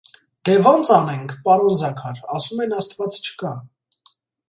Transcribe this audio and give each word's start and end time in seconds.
-Դե 0.47 0.55
ո՞նց 0.71 0.91
անենք, 0.95 1.35
պարոն 1.45 1.79
Զաքար, 1.83 2.25
ասում 2.39 2.67
են 2.69 2.77
աստված 2.81 3.25
չկա: 3.25 3.57